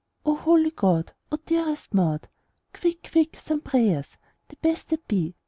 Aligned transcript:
"O 0.25 0.35
holy 0.35 0.71
God! 0.71 1.13
O 1.31 1.37
dearest 1.45 1.93
Maud, 1.93 2.27
Quick, 2.73 3.11
quick, 3.11 3.39
some 3.39 3.61
prayers, 3.61 4.17
the 4.47 4.55
best 4.55 4.89
that 4.89 5.07
be! 5.07 5.35